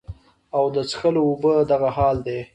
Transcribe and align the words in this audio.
او 0.57 0.63
د 0.75 0.77
څښلو 0.89 1.21
اوبو 1.29 1.51
دغه 1.71 1.89
حال 1.97 2.17
دے 2.27 2.39